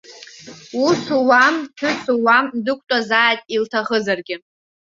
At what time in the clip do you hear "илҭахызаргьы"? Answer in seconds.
3.55-4.35